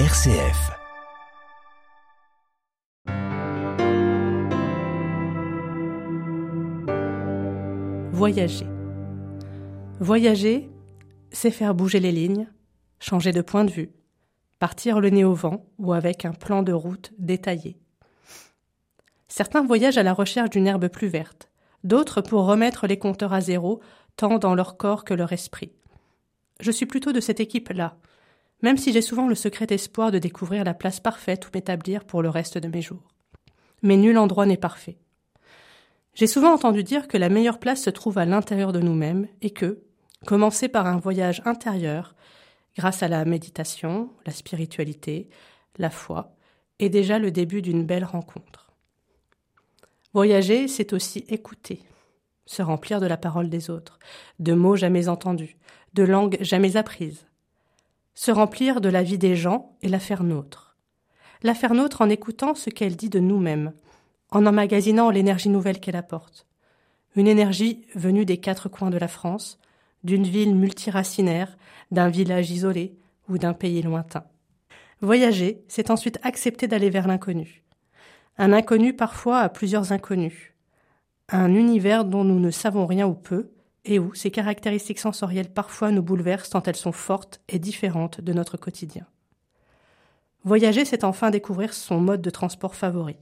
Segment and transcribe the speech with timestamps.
[0.00, 0.72] RCF.
[8.10, 8.66] Voyager.
[10.00, 10.68] Voyager,
[11.30, 12.48] c'est faire bouger les lignes,
[12.98, 13.92] changer de point de vue,
[14.58, 17.78] partir le nez au vent ou avec un plan de route détaillé.
[19.28, 21.50] Certains voyagent à la recherche d'une herbe plus verte,
[21.84, 23.80] d'autres pour remettre les compteurs à zéro,
[24.16, 25.70] tant dans leur corps que leur esprit.
[26.58, 27.96] Je suis plutôt de cette équipe-là,
[28.64, 32.22] même si j'ai souvent le secret espoir de découvrir la place parfaite où m'établir pour
[32.22, 33.12] le reste de mes jours.
[33.82, 34.96] Mais nul endroit n'est parfait.
[36.14, 39.50] J'ai souvent entendu dire que la meilleure place se trouve à l'intérieur de nous-mêmes et
[39.50, 39.82] que,
[40.24, 42.14] commencer par un voyage intérieur,
[42.74, 45.28] grâce à la méditation, la spiritualité,
[45.76, 46.34] la foi,
[46.78, 48.72] est déjà le début d'une belle rencontre.
[50.14, 51.82] Voyager, c'est aussi écouter,
[52.46, 53.98] se remplir de la parole des autres,
[54.38, 55.58] de mots jamais entendus,
[55.92, 57.26] de langues jamais apprises,
[58.14, 60.76] se remplir de la vie des gens et la faire nôtre.
[61.42, 63.72] La faire nôtre en écoutant ce qu'elle dit de nous-mêmes,
[64.30, 66.46] en emmagasinant l'énergie nouvelle qu'elle apporte.
[67.16, 69.58] Une énergie venue des quatre coins de la France,
[70.02, 71.56] d'une ville multiracinaire,
[71.90, 72.96] d'un village isolé
[73.28, 74.24] ou d'un pays lointain.
[75.00, 77.62] Voyager, c'est ensuite accepter d'aller vers l'inconnu.
[78.38, 80.54] Un inconnu parfois à plusieurs inconnus.
[81.28, 83.53] Un univers dont nous ne savons rien ou peu,
[83.84, 88.32] et où ses caractéristiques sensorielles parfois nous bouleversent tant elles sont fortes et différentes de
[88.32, 89.06] notre quotidien.
[90.44, 93.16] Voyager, c'est enfin découvrir son mode de transport favori.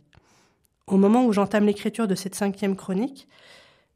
[0.86, 3.28] Au moment où j'entame l'écriture de cette cinquième chronique,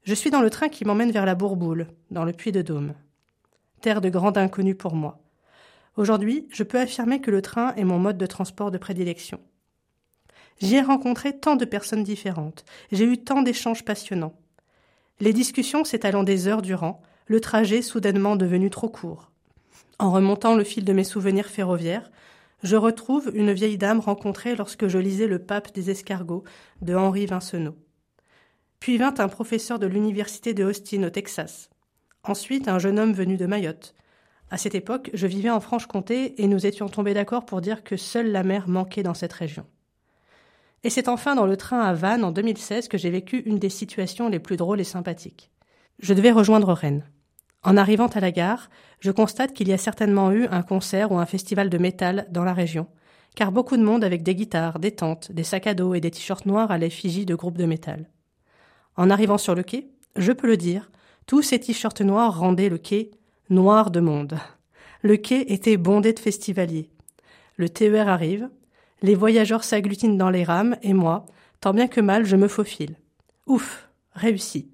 [0.05, 2.95] je suis dans le train qui m'emmène vers la Bourboule, dans le Puy de Dôme.
[3.81, 5.19] Terre de grande inconnue pour moi.
[5.97, 9.41] Aujourd'hui, je peux affirmer que le train est mon mode de transport de prédilection.
[10.61, 14.35] J'y ai rencontré tant de personnes différentes, j'ai eu tant d'échanges passionnants.
[15.19, 19.31] Les discussions s'étalant des heures durant, le trajet soudainement devenu trop court.
[19.99, 22.11] En remontant le fil de mes souvenirs ferroviaires,
[22.63, 26.45] je retrouve une vieille dame rencontrée lorsque je lisais Le Pape des escargots
[26.83, 27.77] de Henri Vincenot.
[28.79, 31.71] Puis vint un professeur de l'université de Austin au Texas.
[32.23, 33.95] Ensuite, un jeune homme venu de Mayotte.
[34.51, 37.97] À cette époque, je vivais en Franche-Comté et nous étions tombés d'accord pour dire que
[37.97, 39.67] seule la mer manquait dans cette région.
[40.85, 43.71] Et c'est enfin dans le train à Vannes en 2016 que j'ai vécu une des
[43.71, 45.51] situations les plus drôles et sympathiques.
[45.99, 47.05] Je devais rejoindre Rennes.
[47.63, 48.71] En arrivant à la gare,
[49.01, 52.45] je constate qu'il y a certainement eu un concert ou un festival de métal dans
[52.45, 52.87] la région,
[53.35, 56.11] car beaucoup de monde avec des guitares, des tentes, des sacs à dos et des
[56.11, 58.09] t-shirts noirs à l'effigie de groupes de métal.
[58.97, 60.91] En arrivant sur le quai, je peux le dire,
[61.27, 63.11] tous ces t-shirts noirs rendaient le quai
[63.51, 64.39] noir de monde.
[65.03, 66.91] Le quai était bondé de festivaliers.
[67.57, 68.49] Le TER arrive,
[69.03, 71.27] les voyageurs s'agglutinent dans les rames et moi,
[71.61, 72.97] tant bien que mal, je me faufile.
[73.47, 74.71] Ouf, réussi.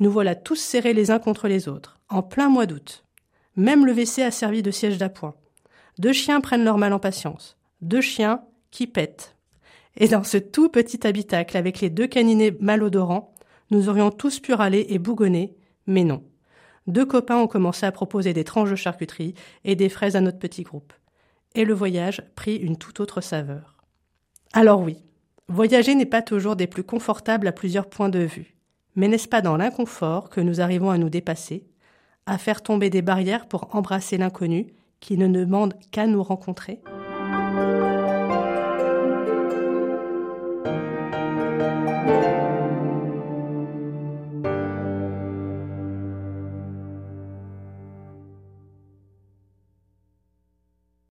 [0.00, 3.04] Nous voilà tous serrés les uns contre les autres, en plein mois d'août.
[3.56, 5.34] Même le WC a servi de siège d'appoint.
[5.98, 7.56] Deux chiens prennent leur mal en patience.
[7.82, 9.36] Deux chiens qui pètent.
[9.96, 13.34] Et dans ce tout petit habitacle avec les deux caninets malodorants,
[13.70, 15.54] nous aurions tous pu râler et bougonner,
[15.86, 16.24] mais non.
[16.86, 20.38] Deux copains ont commencé à proposer des tranches de charcuterie et des fraises à notre
[20.38, 20.92] petit groupe
[21.54, 23.76] et le voyage prit une toute autre saveur.
[24.52, 24.96] Alors oui,
[25.48, 28.56] voyager n'est pas toujours des plus confortables à plusieurs points de vue,
[28.96, 31.64] mais n'est-ce pas dans l'inconfort que nous arrivons à nous dépasser,
[32.26, 34.66] à faire tomber des barrières pour embrasser l'inconnu
[35.00, 36.80] qui ne demande qu'à nous rencontrer?